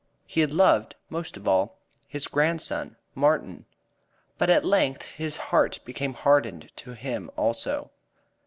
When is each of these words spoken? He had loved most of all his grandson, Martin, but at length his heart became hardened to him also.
He 0.25 0.41
had 0.41 0.51
loved 0.51 0.95
most 1.11 1.37
of 1.37 1.47
all 1.47 1.77
his 2.07 2.25
grandson, 2.27 2.95
Martin, 3.13 3.65
but 4.39 4.49
at 4.49 4.65
length 4.65 5.03
his 5.11 5.37
heart 5.37 5.79
became 5.85 6.15
hardened 6.15 6.71
to 6.77 6.93
him 6.93 7.29
also. 7.37 7.91